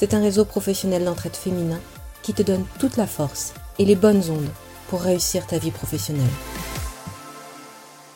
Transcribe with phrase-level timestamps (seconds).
[0.00, 1.78] c'est un réseau professionnel d'entraide féminin
[2.22, 4.48] qui te donne toute la force et les bonnes ondes
[4.88, 6.24] pour réussir ta vie professionnelle.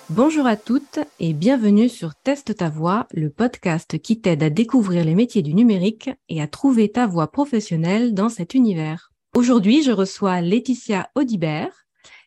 [0.08, 5.04] Bonjour à toutes et bienvenue sur Teste ta voix, le podcast qui t'aide à découvrir
[5.04, 9.12] les métiers du numérique et à trouver ta voie professionnelle dans cet univers.
[9.36, 11.83] Aujourd'hui, je reçois Laetitia Audibert.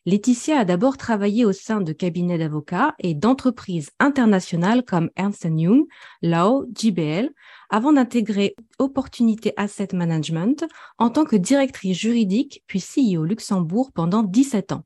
[0.08, 5.84] Laetitia a d'abord travaillé au sein de cabinets d'avocats et d'entreprises internationales comme Ernst Young,
[6.22, 7.30] Law, JBL,
[7.70, 10.66] avant d'intégrer Opportunité Asset Management
[10.98, 14.86] en tant que directrice juridique puis CEO Luxembourg pendant 17 ans.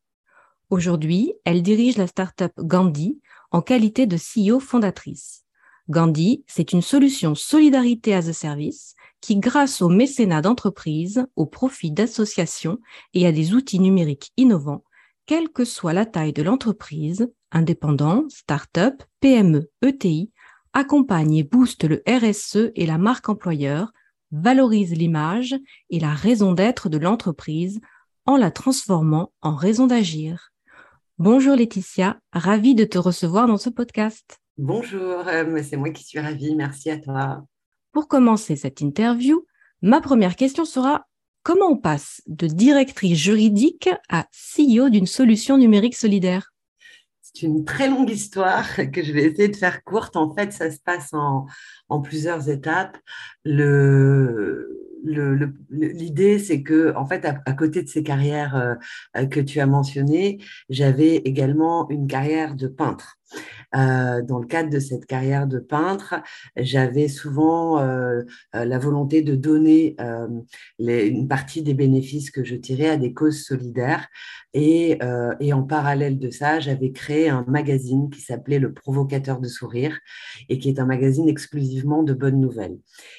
[0.71, 3.19] Aujourd'hui, elle dirige la startup Gandhi
[3.51, 5.45] en qualité de CEO fondatrice.
[5.87, 11.91] Gandhi, c'est une solution solidarité as a service qui, grâce au mécénat d'entreprises, au profit
[11.91, 12.79] d'associations
[13.13, 14.83] et à des outils numériques innovants,
[15.25, 20.31] quelle que soit la taille de l'entreprise, indépendant, start-up, PME, ETI,
[20.73, 23.91] accompagne et booste le RSE et la marque employeur,
[24.31, 25.55] valorise l'image
[25.89, 27.81] et la raison d'être de l'entreprise
[28.25, 30.51] en la transformant en raison d'agir.
[31.17, 34.39] Bonjour Laetitia, ravie de te recevoir dans ce podcast.
[34.57, 37.43] Bonjour, euh, c'est moi qui suis ravie, merci à toi.
[37.91, 39.45] Pour commencer cette interview,
[39.81, 41.07] ma première question sera
[41.43, 46.51] comment on passe de directrice juridique à CEO d'une solution numérique solidaire?
[47.21, 50.17] C'est une très longue histoire que je vais essayer de faire courte.
[50.17, 51.45] En fait, ça se passe en,
[52.01, 52.97] plusieurs étapes.
[55.03, 58.55] L'idée, c'est que, en fait, à, côté de ces carrières
[59.15, 63.17] euh, que tu as mentionnées, j'avais également une carrière de peintre.
[63.75, 66.15] Euh, dans le cadre de cette carrière de peintre,
[66.57, 68.21] j'avais souvent euh,
[68.55, 69.95] euh, la volonté de donner
[70.79, 74.07] une partie des bénéfices que je tirais à des causes solidaires.
[74.53, 74.99] Et,
[75.39, 79.97] et en parallèle de ça, j'avais créé un magazine qui s'appelait Le Provocateur de Sourire
[80.49, 82.77] et qui est un magazine exclusivement de bonnes nouvelles.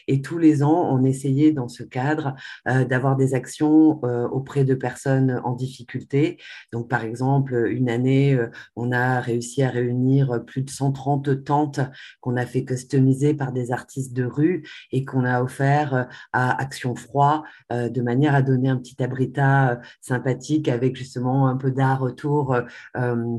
[0.08, 2.34] Et tous les ans, on essayait dans ce cadre
[2.66, 4.00] d'avoir des actions
[4.32, 6.38] auprès de personnes en difficulté.
[6.72, 8.38] Donc, par exemple, une année,
[8.76, 11.80] on a réussi à réunir plus de 130 tentes
[12.20, 16.60] qu'on a fait customiser par des artistes de rue et qu'on a offert euh, à
[16.60, 21.56] Action Froid euh, de manière à donner un petit abritat euh, sympathique avec justement un
[21.56, 22.56] peu d'art autour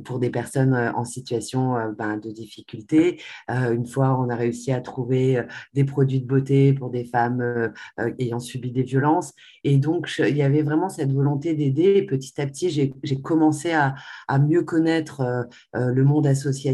[0.06, 3.22] pour des personnes en situation ben, de difficulté.
[3.50, 5.44] Une fois, on a réussi à trouver
[5.74, 7.72] des produits de beauté pour des femmes
[8.20, 9.34] ayant subi des violences.
[9.64, 12.04] Et donc, il y avait vraiment cette volonté d'aider.
[12.04, 13.96] Petit à petit, j'ai commencé à,
[14.28, 16.74] à, mieux connaître le monde associatif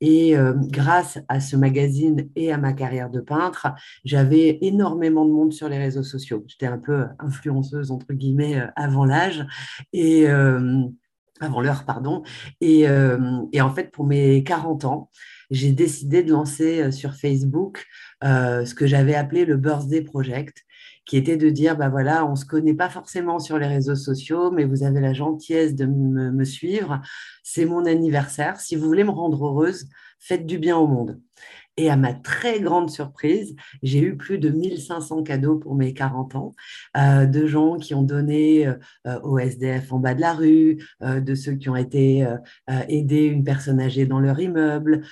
[0.00, 3.68] et euh, grâce à ce magazine et à ma carrière de peintre,
[4.04, 6.44] j'avais énormément de monde sur les réseaux sociaux.
[6.46, 9.46] J'étais un peu influenceuse, entre guillemets, euh, avant l'âge.
[9.92, 10.82] Et euh,
[11.40, 12.22] avant l'heure, pardon.
[12.62, 12.86] Et,
[13.52, 15.10] et, en fait, pour mes 40 ans,
[15.50, 17.84] j'ai décidé de lancer sur Facebook
[18.22, 20.64] ce que j'avais appelé le Birthday Project,
[21.06, 23.94] qui était de dire, bah voilà, on ne se connaît pas forcément sur les réseaux
[23.94, 27.00] sociaux, mais vous avez la gentillesse de me suivre.
[27.42, 28.60] C'est mon anniversaire.
[28.60, 29.86] Si vous voulez me rendre heureuse,
[30.18, 31.20] faites du bien au monde.
[31.78, 36.34] Et à ma très grande surprise, j'ai eu plus de 1500 cadeaux pour mes 40
[36.34, 36.54] ans,
[36.96, 41.20] euh, de gens qui ont donné euh, au SDF en bas de la rue, euh,
[41.20, 42.26] de ceux qui ont été
[42.88, 45.02] aider une personne âgée dans leur immeuble,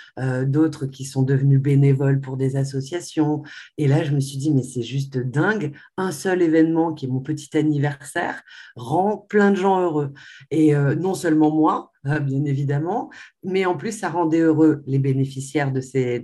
[0.47, 3.43] d'autres qui sont devenus bénévoles pour des associations.
[3.79, 7.09] Et là, je me suis dit, mais c'est juste dingue, un seul événement qui est
[7.09, 8.43] mon petit anniversaire
[8.77, 10.13] rend plein de gens heureux.
[10.51, 13.11] Et non seulement moi, bien évidemment,
[13.43, 16.23] mais en plus, ça rendait heureux les bénéficiaires de ces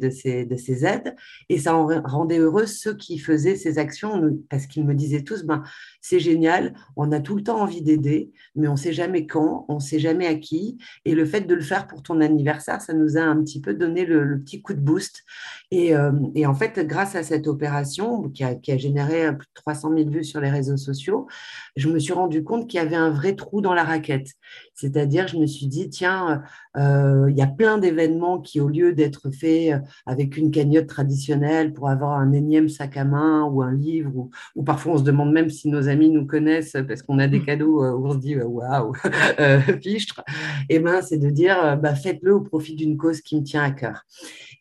[0.84, 1.16] aides.
[1.48, 5.62] Et ça rendait heureux ceux qui faisaient ces actions parce qu'ils me disaient tous, ben,
[6.00, 9.64] c'est génial, on a tout le temps envie d'aider, mais on ne sait jamais quand,
[9.68, 10.78] on ne sait jamais à qui.
[11.04, 13.74] Et le fait de le faire pour ton anniversaire, ça nous a un petit peu
[13.74, 15.24] donné le, petit coup de boost
[15.72, 19.46] Et, euh, et, en fait, grâce à cette opération qui a, qui a, généré plus
[19.46, 21.28] de 300 000 vues sur les réseaux sociaux,
[21.76, 24.32] je me suis rendu compte qu'il y avait un vrai trou dans la raquette.
[24.74, 26.42] C'est-à-dire, je me suis dit, tiens,
[26.76, 31.72] euh, il y a plein d'événements qui, au lieu d'être faits avec une cagnotte traditionnelle
[31.72, 35.04] pour avoir un énième sac à main ou un livre, ou, ou parfois on se
[35.04, 37.46] demande même si nos amis nous connaissent parce qu'on a des mmh.
[37.46, 38.92] cadeaux où on se dit, waouh,
[39.82, 40.24] fichtre,
[40.68, 43.62] et eh ben, c'est de dire, bah, faites-le au profit d'une cause qui me tient
[43.62, 44.04] à cœur.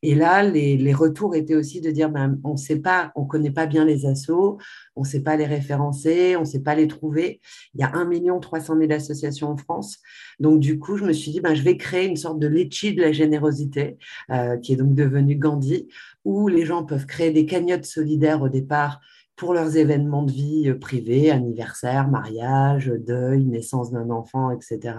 [0.02, 3.52] Et là, les, les retours étaient aussi de dire, ben, on sait pas, on connaît
[3.52, 4.58] pas bien les assos,
[4.96, 7.42] on ne sait pas les référencer, on ne sait pas les trouver.
[7.74, 9.98] Il y a 1 300 000 associations en France.
[10.40, 12.94] Donc, du coup, je me suis dit, ben, je vais créer une sorte de litchi
[12.94, 13.98] de la générosité,
[14.32, 15.88] euh, qui est donc devenu Gandhi,
[16.24, 19.02] où les gens peuvent créer des cagnottes solidaires au départ
[19.40, 24.98] pour leurs événements de vie euh, privés, anniversaire, mariage, deuil, naissance d'un enfant, etc.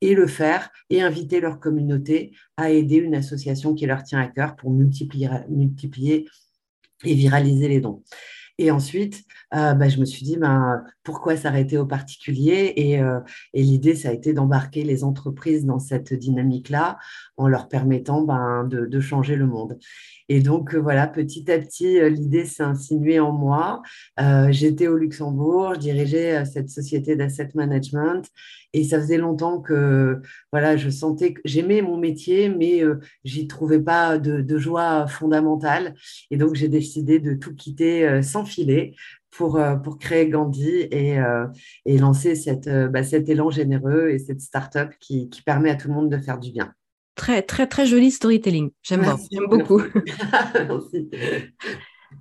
[0.00, 4.28] Et le faire et inviter leur communauté à aider une association qui leur tient à
[4.28, 6.26] cœur pour multiplier, multiplier
[7.04, 8.02] et viraliser les dons.
[8.58, 9.22] Et ensuite,
[9.54, 13.20] euh, bah, je me suis dit, ben, pourquoi s'arrêter aux particuliers Et, euh,
[13.54, 16.98] et l'idée, ça a été d'embarquer les entreprises dans cette dynamique-là
[17.36, 19.78] en leur permettant ben, de, de, changer le monde.
[20.28, 23.82] Et donc, euh, voilà, petit à petit, euh, l'idée s'est insinuée en moi.
[24.50, 28.22] J'étais au Luxembourg, je dirigeais cette société d'asset management
[28.72, 30.20] et ça faisait longtemps que
[30.50, 32.82] voilà, je sentais que j'aimais mon métier, mais
[33.24, 35.94] j'y trouvais pas de, joie fondamentale.
[36.32, 38.96] Et donc, j'ai décidé de tout quitter sans filer
[39.36, 41.18] pour, pour créer Gandhi et,
[41.84, 45.88] et lancer cette, bah, cet élan généreux et cette start-up qui, qui permet à tout
[45.88, 46.72] le monde de faire du bien.
[47.16, 48.70] Très, très, très joli storytelling.
[48.82, 49.04] J'aime
[49.48, 49.82] beaucoup.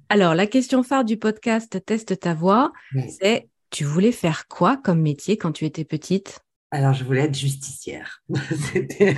[0.09, 2.71] Alors, la question phare du podcast Teste ta voix,
[3.19, 6.39] c'est tu voulais faire quoi comme métier quand tu étais petite?
[6.71, 8.23] Alors, je voulais être justicière.
[8.73, 9.15] C'était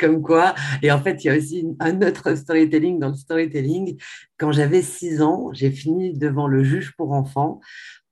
[0.00, 0.54] comme quoi.
[0.82, 3.98] Et en fait, il y a aussi un autre storytelling dans le storytelling.
[4.42, 7.60] Quand j'avais six ans, j'ai fini devant le juge pour enfants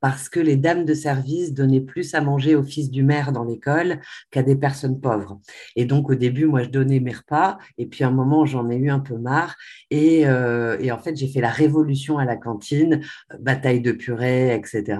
[0.00, 3.44] parce que les dames de service donnaient plus à manger aux fils du maire dans
[3.44, 4.00] l'école
[4.30, 5.40] qu'à des personnes pauvres.
[5.76, 8.68] Et donc, au début, moi, je donnais mes repas, et puis à un moment, j'en
[8.70, 9.56] ai eu un peu marre,
[9.90, 13.00] et, euh, en fait, j'ai fait la révolution à la cantine,
[13.38, 14.98] bataille de purée, etc.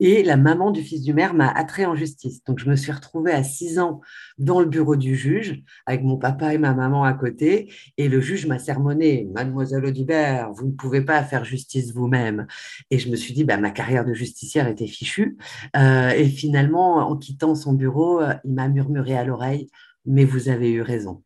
[0.00, 2.44] Et la maman du fils du maire m'a attrait en justice.
[2.44, 4.00] Donc, je me suis retrouvée à six ans
[4.38, 8.20] dans le bureau du juge, avec mon papa et ma maman à côté, et le
[8.20, 12.46] juge m'a sermonné, Mademoiselle Audibert, vous ne pouvez pas faire justice vous-même.
[12.90, 15.36] Et je me suis dit, bah, ma carrière de justicière était fichue.
[15.76, 19.68] Euh, et finalement, en quittant son bureau, euh, il m'a murmuré à l'oreille,
[20.06, 21.22] mais vous avez eu raison.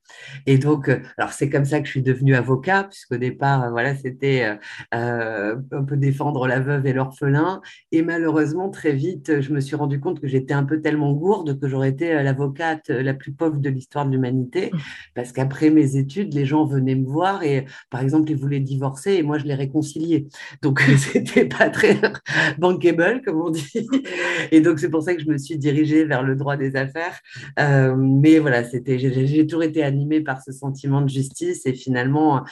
[0.46, 3.70] Et donc, euh, alors c'est comme ça que je suis devenue avocat, puisqu'au départ, euh,
[3.70, 4.56] voilà, c'était
[4.94, 7.60] euh, un peu défendre la veuve et l'orphelin.
[7.92, 11.58] Et malheureusement, très vite, je me suis rendu compte que j'étais un peu tellement gourde
[11.60, 14.78] que j'aurais été l'avocate la plus pauvre de l'histoire de l'humanité, mmh.
[15.14, 19.12] parce qu'après mes études, les gens venaient me voir et, par exemple, ils voulaient divorcer
[19.14, 20.26] et moi, je les réconciliais.
[20.62, 22.00] Donc, c'était pas très
[22.58, 23.88] bankable, comme on dit.
[24.50, 27.20] Et donc, c'est pour ça que je me suis dirigée vers le droit des affaires.
[27.58, 32.44] Euh, mais voilà, c'était, j'ai toujours été animée par ce sentiment de justice et finalement,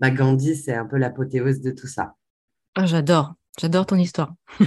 [0.00, 2.14] bah, Gandhi, c'est un peu l'apothéose de tout ça.
[2.74, 4.34] Ah, j'adore, j'adore ton histoire.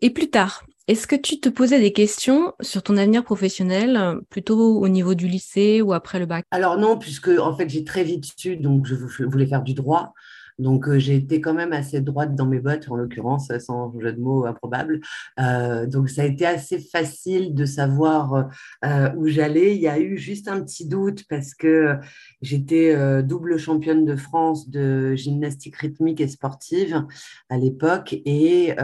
[0.00, 4.80] et plus tard, est-ce que tu te posais des questions sur ton avenir professionnel, plutôt
[4.80, 6.44] au niveau du lycée ou après le bac?
[6.50, 10.12] Alors non, puisque en fait j'ai très vite su, donc je voulais faire du droit.
[10.58, 14.12] Donc, euh, j'ai été quand même assez droite dans mes bottes, en l'occurrence, sans jeu
[14.12, 15.00] de mots improbable.
[15.40, 18.50] Euh, donc, ça a été assez facile de savoir
[18.84, 19.74] euh, où j'allais.
[19.74, 21.96] Il y a eu juste un petit doute parce que
[22.40, 27.04] j'étais double championne de France de gymnastique rythmique et sportive
[27.48, 28.14] à l'époque.
[28.24, 28.74] Et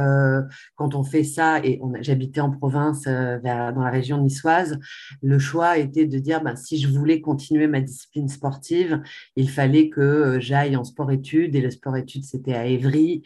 [0.77, 4.79] quand on fait ça, et j'habitais en province, dans la région niçoise,
[5.23, 9.03] le choix était de dire, ben, si je voulais continuer ma discipline sportive,
[9.37, 13.23] il fallait que j'aille en sport-études le sport-études, c'était à Évry.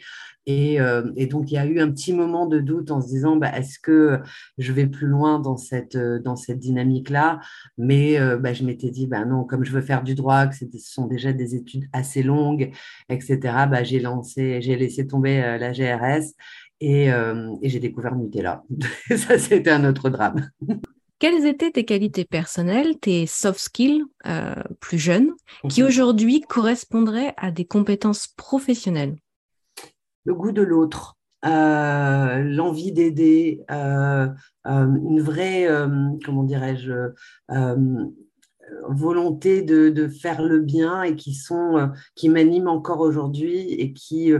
[0.49, 3.37] Euh, et, donc, il y a eu un petit moment de doute en se disant,
[3.37, 4.19] bah, est-ce que
[4.57, 7.39] je vais plus loin dans cette, euh, dans cette dynamique-là?
[7.77, 10.55] Mais euh, bah, je m'étais dit, bah, non, comme je veux faire du droit, que
[10.55, 12.71] ce sont déjà des études assez longues,
[13.09, 16.33] etc., bah, j'ai lancé, j'ai laissé tomber la GRS
[16.81, 18.63] et, et j'ai découvert Nutella.
[19.15, 20.49] Ça, c'était un autre drame.
[21.23, 25.31] Quelles étaient tes qualités personnelles, tes soft skills euh, plus jeunes,
[25.69, 25.87] qui mhm.
[25.87, 29.15] aujourd'hui correspondraient à des compétences professionnelles?
[30.25, 31.15] Le goût de l'autre,
[31.45, 34.27] euh, l'envie d'aider, euh,
[34.65, 35.65] une vraie,
[36.25, 36.91] comment dirais-je,
[38.89, 44.33] volonté de, faire le bien et qui sont qui m'animent encore aujourd'hui et qui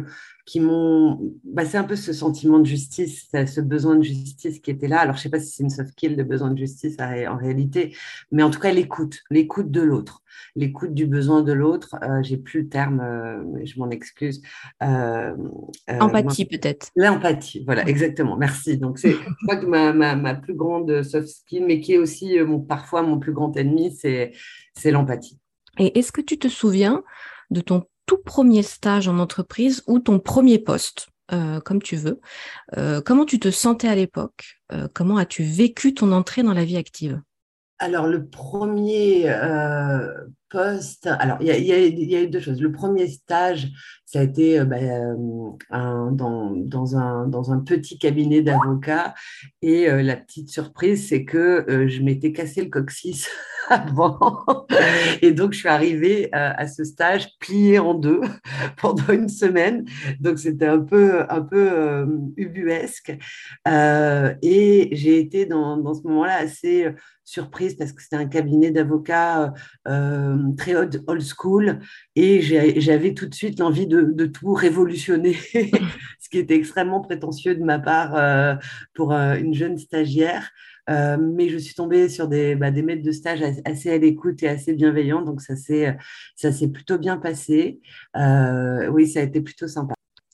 [0.46, 4.72] qui m'ont bah, c'est un peu ce sentiment de justice ce besoin de justice qui
[4.72, 5.00] était là.
[5.00, 7.96] Alors je sais pas si c'est une soft kill de besoin de justice en réalité
[8.32, 10.22] mais en tout cas l'écoute l'écoute de l'autre
[10.56, 11.96] l'écoute du besoin de l'autre.
[12.22, 14.42] J'ai plus le terme mais je m'en excuse.
[14.82, 16.90] Empathie peut-être.
[16.96, 18.78] L'empathie voilà exactement merci.
[18.78, 21.98] Donc c'est je crois que ma, ma, ma, plus grande soft skill mais qui est
[21.98, 24.34] aussi mon, parfois mon plus grand ennemi c'est
[24.76, 25.40] c'est l'empathie.
[25.80, 27.04] Et est-ce que tu te souviens
[27.50, 32.20] de ton tout premier stage en entreprise ou ton premier poste, euh, comme tu veux.
[32.78, 34.60] Euh, Comment tu te sentais à l'époque?
[34.72, 37.22] Euh, Comment as-tu vécu ton entrée dans la vie active?
[37.80, 39.34] Alors, le premier
[40.50, 42.62] poste, alors il y, a eu deux choses.
[42.62, 43.72] Le premier stage,
[44.14, 44.78] ça a été bah,
[46.12, 49.16] dans, dans, un, petit cabinet d'avocats.
[49.64, 53.28] Et la petite surprise, c'est que je m'étais cassé le coccyx
[53.70, 54.44] avant.
[55.22, 58.22] Et donc, je suis arrivée euh, à ce stage plié en deux
[58.78, 59.86] pendant une semaine.
[60.20, 62.06] Donc, c'était un peu, un peu euh,
[62.38, 63.18] ubuesque.
[63.68, 66.88] Euh, et j'ai été dans ce moment-là assez
[67.26, 69.54] surprise parce que c'était un cabinet d'avocats
[70.58, 71.80] très old, school
[72.16, 72.42] et
[72.82, 75.34] j'avais tout de suite l'envie de, de, tout révolutionner,
[76.20, 78.60] ce qui était extrêmement prétentieux de ma part
[78.94, 80.52] pour une jeune stagiaire.
[80.90, 84.44] Euh, mais je suis tombée sur des, bah, des maîtres de stage assez à l'écoute
[84.44, 87.80] et assez bienveillants, donc ça s'est plutôt bien passé.
[88.18, 89.94] Euh, oui, ça a été plutôt sympa.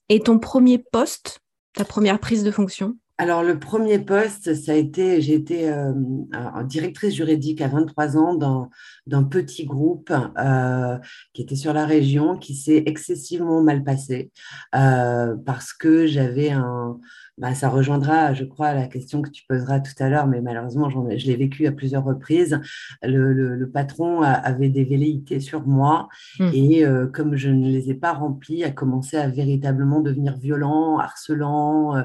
[0.09, 1.39] Et ton premier poste,
[1.73, 2.97] ta première prise de fonction?
[3.21, 5.91] Alors, le premier poste, ça a été, j'ai été euh,
[6.63, 8.69] directrice juridique à 23 ans
[9.05, 10.13] d'un petit groupe
[11.33, 14.31] qui était sur la région, qui s'est excessivement mal passé
[14.71, 16.97] parce que j'avais un,
[17.39, 20.89] bah, ça rejoindra, je crois, la question que tu poseras tout à l'heure, mais malheureusement,
[20.89, 22.59] je l'ai vécu à plusieurs reprises.
[23.01, 26.49] Le, patron avait des velléités sur moi hmm.
[26.53, 30.97] et euh, comme je ne les ai pas remplies, a commencé à véritablement devenir violent,
[30.97, 32.03] harcelant, euh,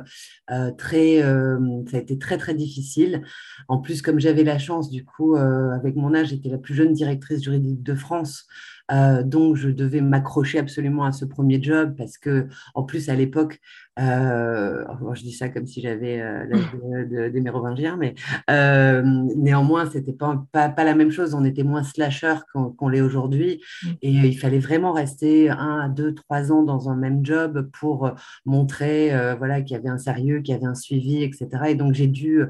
[0.51, 3.23] euh, très, ça a été très, très difficile.
[3.67, 6.93] En plus, comme j'avais la chance, du coup, avec mon âge, j'étais la plus jeune
[6.93, 8.47] directrice juridique de France.
[8.93, 13.15] Euh, donc, je devais m'accrocher absolument à ce premier job parce que, en plus, à
[13.15, 13.61] l'époque,
[13.99, 14.85] euh,
[15.15, 18.15] je dis ça comme si j'avais euh, l'âge de, de, mérovingiens, mais
[18.51, 19.03] euh,
[19.37, 21.35] néanmoins, c'était pas, pas, pas, la même chose.
[21.35, 23.63] On était moins slasher qu'on l'est aujourd'hui.
[23.83, 23.89] Mm.
[24.03, 28.11] Et il fallait vraiment rester un, deux, trois ans dans un même job pour
[28.45, 31.49] montrer voilà, qu'il y avait un sérieux, qu'il y avait un suivi, etc.
[31.69, 32.45] Et donc, j'ai dû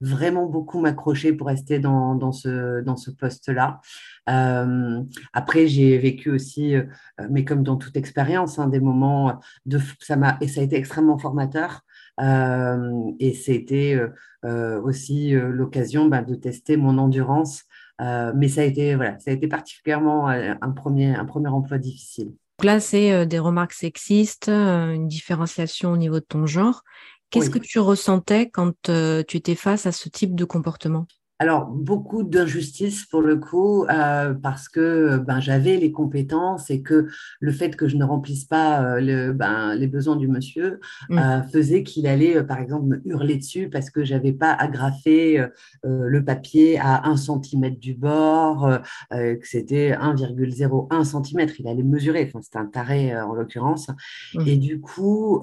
[0.00, 3.80] vraiment beaucoup m'accrocher pour rester dans, dans ce, dans ce poste-là.
[4.28, 5.02] Euh,
[5.32, 6.84] après, j'ai vécu aussi, euh,
[7.30, 10.76] mais comme dans toute expérience, hein, des moments de ça m'a et ça a été
[10.88, 11.82] extrêmement formateur.
[12.20, 13.98] Euh, et c'était
[14.44, 17.64] aussi l'occasion ben, de tester mon endurance.
[18.00, 22.28] mais ça a été voilà, ça a été particulièrement un premier un premier emploi difficile.
[22.58, 26.82] Donc là, c'est des remarques sexistes, une différenciation au niveau de ton genre.
[27.30, 31.06] Qu'est-ce que tu ressentais quand tu étais face à ce type de comportement?
[31.40, 37.06] Alors, beaucoup d'injustice pour le coup, euh, parce que ben, j'avais les compétences et que
[37.38, 41.18] le fait que je ne remplisse pas euh, le, ben, les besoins du monsieur mmh.
[41.18, 45.44] euh, faisait qu'il allait, par exemple, me hurler dessus parce que j'avais pas agrafé
[45.84, 48.80] le papier à 1 cm du bord,
[49.10, 51.48] que c'était 1,01 cm.
[51.58, 53.88] Il allait mesurer, enfin, c'était un taré en l'occurrence.
[54.34, 54.40] Mmh.
[54.46, 55.40] Et du coup,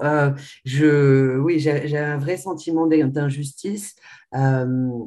[0.64, 3.96] je, oui, j'ai un vrai sentiment d'injustice.
[4.34, 5.04] Euh,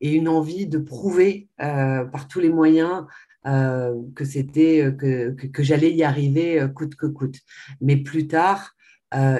[0.00, 3.06] et, une envie de prouver euh, par tous les moyens
[3.44, 7.40] que c'était que, que, j'allais y arriver coûte que coûte.
[7.82, 8.74] Mais plus tard,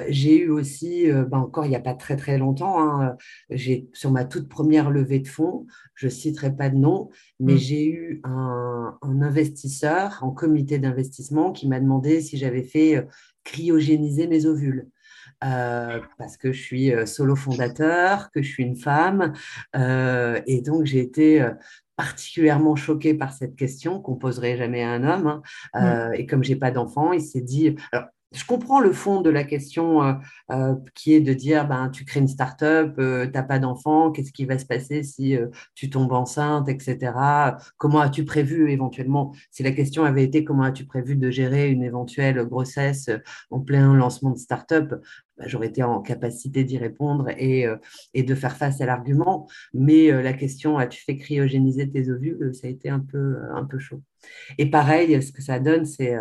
[0.09, 3.17] j'ai eu aussi, ben encore il n'y a pas très très longtemps, hein,
[3.49, 7.09] j'ai sur ma toute première levée de fonds, je citerai pas de nom,
[7.39, 7.57] mais mmh.
[7.57, 13.07] j'ai eu un, un, investisseur en comité d'investissement qui m'a demandé si j'avais fait
[13.43, 14.87] cryogéniser mes ovules.
[15.45, 19.33] Euh, parce que je suis euh, solo fondateur, que je suis une femme.
[19.75, 21.45] Euh, et donc, j'ai été
[21.95, 25.41] particulièrement choquée par cette question qu'on poserait jamais à un homme.
[25.73, 26.11] Hein.
[26.13, 27.75] Et comme j'ai pas d'enfant, il s'est dit.
[27.91, 30.13] Alors, je comprends le fond de la question euh,
[30.51, 34.11] euh, qui est de dire ben, tu crées une start-up, euh, tu n'as pas d'enfant,
[34.11, 35.37] qu'est-ce qui va se passer si
[35.73, 37.13] tu tombes enceinte, etc.
[37.77, 41.83] Comment as-tu prévu éventuellement, si la question avait été comment as-tu prévu de gérer une
[41.83, 43.09] éventuelle grossesse
[43.51, 44.93] en plein lancement de start-up,
[45.37, 47.65] ben, j'aurais été en capacité d'y répondre et,
[48.13, 49.47] et, de faire face à l'argument.
[49.73, 53.79] Mais la question as-tu fait cryogéniser tes ovules, ça a été un peu, un peu
[53.79, 54.01] chaud.
[54.57, 56.15] Et pareil, ce que ça donne, c'est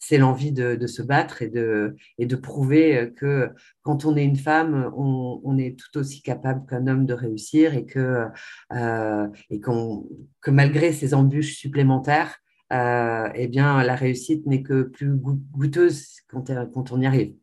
[0.00, 3.50] c'est l'envie de, se battre et de, prouver que
[3.82, 7.84] quand on est une femme, on, est tout aussi capable qu'un homme de réussir et
[7.84, 8.24] que,
[8.72, 9.28] euh,
[10.48, 12.38] malgré ces embûches supplémentaires,
[12.72, 17.34] euh, eh bien, la réussite n'est que plus goûteuse quand, quand on y arrive.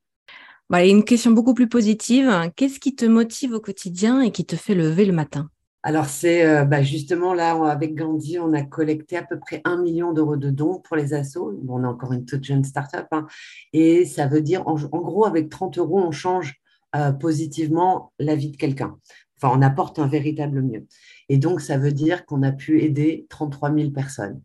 [0.70, 2.30] Voilà, une question beaucoup plus positive.
[2.56, 5.50] Qu'est-ce qui te motive au quotidien et qui te fait lever le matin?
[5.88, 9.82] Alors, c'est euh, bah, justement là, avec Gandhi, on a collecté à peu près un
[9.82, 11.58] million d'euros de dons pour les assos.
[11.66, 13.08] on est encore une toute jeune start-up.
[13.12, 13.26] Hein.
[13.72, 16.56] et ça veut dire, en, gros, avec 30 euros, on change
[16.98, 18.98] euh, positivement la vie de quelqu'un.
[19.38, 20.88] Enfin, on apporte un véritable mieux.
[21.30, 24.42] Et donc, ça veut dire qu'on a pu aider 33 000 personnes.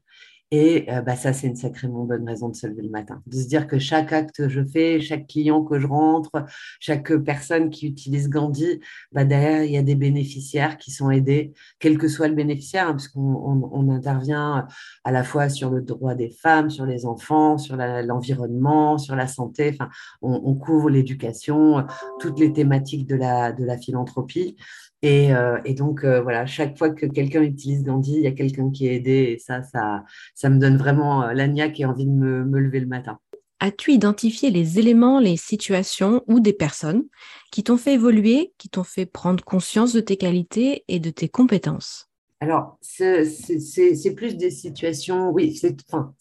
[0.55, 3.23] Et euh, bah, ça, c'est une sacrément bonne raison de se lever le matin.
[3.27, 6.31] De se dire que chaque acte que je fais, chaque client que je rentre,
[6.79, 8.79] chaque personne qui utilise Gandhi,
[9.13, 12.89] bah, derrière, il y a des bénéficiaires qui sont aidés, quel que soit le bénéficiaire,
[12.89, 14.67] hein, intervient
[15.05, 19.29] à la fois sur le droit des femmes, sur les enfants, sur l'environnement, sur la
[19.29, 19.79] santé.
[20.21, 21.87] On, couvre l'éducation,
[22.21, 24.57] toutes les thématiques de la philanthropie.
[25.05, 28.71] Euh, et, donc, euh, voilà, chaque fois que quelqu'un utilise Gandhi, il y a quelqu'un
[28.71, 29.35] qui est aidé.
[29.35, 30.05] Et ça, ça,
[30.35, 33.19] ça me donne vraiment euh, l'agnac et envie de me, me lever le matin.
[33.61, 37.05] As-tu identifié les éléments, les situations ou des personnes
[37.53, 41.29] qui t'ont fait évoluer, qui t'ont fait prendre conscience de tes qualités et de tes
[41.29, 42.09] compétences?
[42.41, 46.13] Alors, c'est plus des situations, oui, c'est enfin,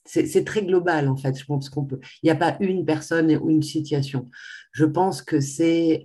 [0.46, 1.36] très global en fait.
[1.36, 4.30] Je pense qu'on peut, il n'y a pas une personne ou une situation.
[4.72, 6.04] Je pense que c'est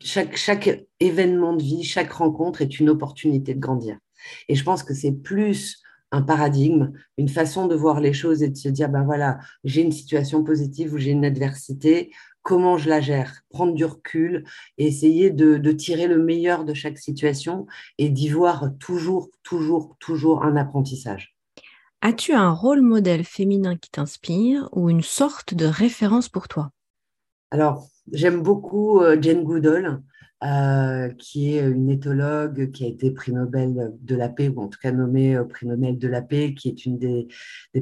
[0.00, 3.98] chaque, événement de vie, chaque rencontre est une opportunité de grandir.
[4.48, 8.48] Et je pense que c'est plus un paradigme, une façon de voir les choses et
[8.48, 12.12] de se dire, ben voilà, j'ai une situation positive ou j'ai une adversité,
[12.42, 14.44] comment je la gère, prendre du recul
[14.78, 17.66] et essayer de, de tirer le meilleur de chaque situation
[17.98, 21.36] et d'y voir toujours, toujours, toujours un apprentissage.
[22.02, 26.70] As-tu un rôle modèle féminin qui t'inspire ou une sorte de référence pour toi?
[27.50, 30.00] Alors, J'aime beaucoup euh, Jane Goodall,
[30.44, 34.68] euh, qui est une éthologue qui a été prix Nobel de la paix, ou en
[34.68, 37.26] tout cas nommée prix Nobel de la paix, qui est une des,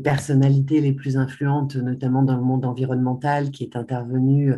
[0.03, 4.55] personnalités les plus influentes, notamment dans le monde environnemental, qui est intervenue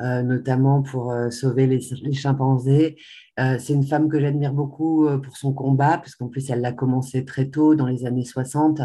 [0.00, 1.80] euh, notamment pour sauver les,
[2.12, 2.96] chimpanzés
[3.40, 6.72] euh, c'est une femme que j'admire beaucoup euh, pour son combat, puisqu'en plus, elle l'a
[6.72, 8.80] commencé très tôt, dans les années 60.
[8.80, 8.84] Euh,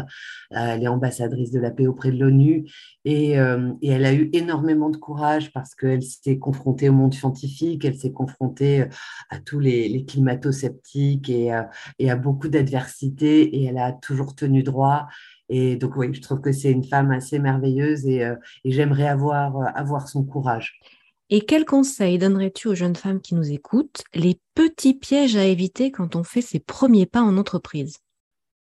[0.50, 2.66] elle est ambassadrice de la paix auprès de l'ONU
[3.04, 7.96] et, elle a eu énormément de courage parce qu'elle s'est confrontée au monde scientifique, elle
[7.96, 8.84] s'est confrontée
[9.30, 15.06] à tous les, climato-sceptiques et, à beaucoup d'adversités et elle a toujours tenu droit.
[15.48, 18.20] Et donc, oui, je trouve que c'est une femme assez merveilleuse et,
[18.64, 20.80] et j'aimerais avoir, avoir son courage.
[21.32, 25.92] Et quels conseils donnerais-tu aux jeunes femmes qui nous écoutent, les petits pièges à éviter
[25.92, 27.98] quand on fait ses premiers pas en entreprise?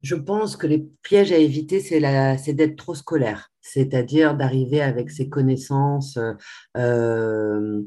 [0.02, 5.30] Je pense que les pièges à éviter, c'est d'être trop scolaire c'est-à-dire d'arriver avec ses
[5.30, 6.34] connaissances euh,
[6.78, 7.84] euh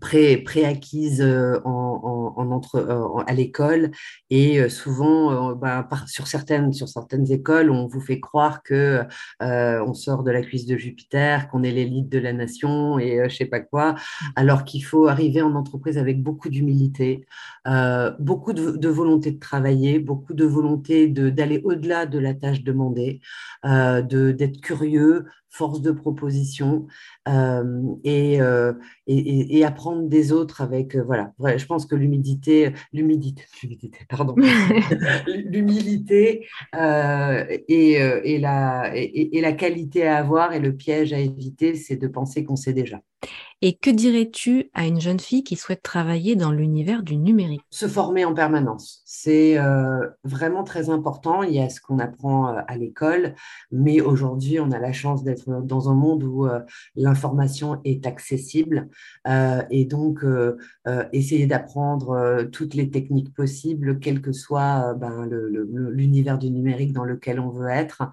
[0.00, 3.90] pré, préacquises euh, en, en, entre, euh, à l'école.
[4.30, 9.02] Et souvent, bah, sur, certaines, sur certaines écoles, on vous fait croire que
[9.40, 13.34] on sort de la cuisse de Jupiter, qu'on est l'élite de la nation et je
[13.34, 13.94] sais pas quoi,
[14.36, 17.26] alors qu'il faut arriver en entreprise avec beaucoup d'humilité,
[18.18, 23.20] beaucoup de, de, volonté de travailler, beaucoup de volonté d'aller au-delà de la tâche demandée,
[23.64, 26.86] d'être curieux que force de proposition
[27.28, 28.72] euh, euh,
[29.06, 33.44] et, et, apprendre des autres avec, euh, voilà, je pense que l'humidité, l'humidité,
[34.08, 34.36] pardon,
[35.26, 42.06] l'humilité et, la, et la qualité à avoir et le piège à éviter, c'est de
[42.06, 43.00] penser qu'on sait déjà.
[43.62, 47.60] Et que dirais-tu à une jeune fille qui souhaite travailler dans l'univers du numérique?
[47.68, 49.02] Se former en permanence.
[49.04, 51.42] C'est euh, vraiment très important.
[51.42, 53.34] Il y a ce qu'on apprend à l'école,
[53.70, 56.60] mais aujourd'hui, on a la chance d'être dans un monde où euh,
[56.96, 58.88] l'information est accessible.
[59.70, 60.24] et donc,
[61.12, 67.40] essayer d'apprendre toutes les techniques possibles, quel que soit ben, l'univers du numérique dans lequel
[67.40, 68.10] on veut être,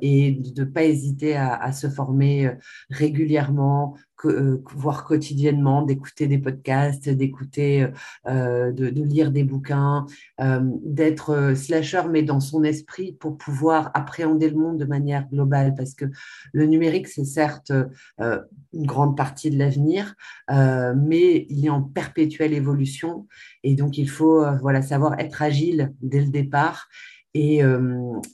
[0.00, 2.52] et de ne pas hésiter à se former
[2.90, 3.96] régulièrement
[4.28, 7.88] euh, voir quotidiennement, d'écouter des podcasts, d'écouter,
[8.26, 10.06] euh, de, lire des bouquins,
[10.40, 15.74] euh, d'être slasher, mais dans son esprit pour pouvoir appréhender le monde de manière globale,
[15.74, 16.06] parce que
[16.52, 17.72] le numérique, c'est certes
[18.18, 20.14] une grande partie de l'avenir,
[20.48, 23.26] mais il est en perpétuelle évolution,
[23.62, 26.88] et donc il faut voilà, savoir être agile dès le départ.
[27.36, 27.62] Et,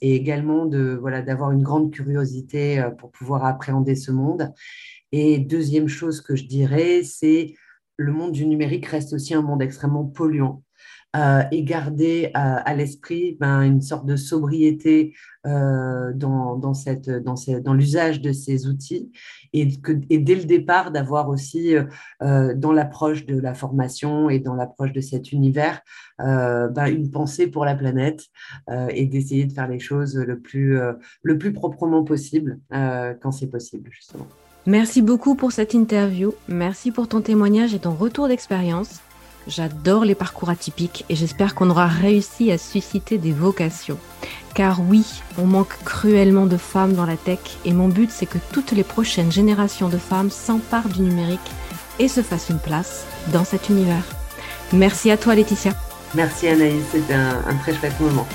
[0.01, 4.53] et, également de voilà d'avoir une grande curiosité pour pouvoir appréhender ce monde
[5.11, 7.55] et deuxième chose que je dirais, c'est
[7.97, 10.63] le monde du numérique reste aussi un monde extrêmement polluant.
[11.13, 15.13] euh, et garder à, l'esprit ben, une sorte de sobriété
[15.45, 16.55] euh, dans,
[17.73, 19.11] l'usage de ces outils
[19.51, 24.93] et, dès le départ d'avoir aussi euh, dans l'approche de la formation et dans l'approche
[24.93, 25.81] de cet univers
[26.17, 28.27] ben, une pensée pour la planète
[28.69, 30.79] et d'essayer de faire les choses le plus,
[31.23, 34.27] le plus proprement possible quand c'est possible justement.
[34.67, 38.99] Merci beaucoup pour cette interview, merci pour ton témoignage et ton retour d'expérience.
[39.47, 43.97] J'adore les parcours atypiques et j'espère qu'on aura réussi à susciter des vocations.
[44.53, 45.03] Car oui,
[45.39, 48.83] on manque cruellement de femmes dans la tech et mon but c'est que toutes les
[48.83, 51.39] prochaines générations de femmes s'emparent du numérique
[51.97, 54.03] et se fassent une place dans cet univers.
[54.73, 55.71] Merci à toi Laetitia.
[56.13, 58.27] Merci Anaïs, c'était un, un très chouette moment.